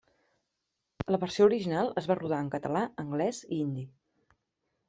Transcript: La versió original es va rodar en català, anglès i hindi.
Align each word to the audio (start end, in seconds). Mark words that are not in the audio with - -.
La 1.15 1.19
versió 1.25 1.45
original 1.49 1.93
es 2.03 2.09
va 2.13 2.17
rodar 2.21 2.39
en 2.47 2.51
català, 2.57 2.83
anglès 3.05 3.43
i 3.49 3.53
hindi. 3.63 3.85